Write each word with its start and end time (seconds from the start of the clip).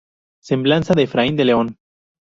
Semblanza 0.49 0.95
de 0.95 1.03
Efraín 1.03 1.35
de 1.35 1.45
León. 1.45 1.67